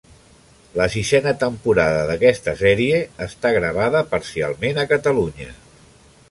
La 0.79 0.85
sisena 0.93 1.33
temporada 1.43 1.99
d'aquesta 2.11 2.55
sèrie 2.63 3.03
està 3.27 3.53
gravada 3.59 4.03
parcialment 4.15 4.81
a 4.83 4.89
Catalunya. 4.95 5.55